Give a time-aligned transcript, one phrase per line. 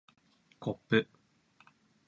[0.59, 1.07] こっぷ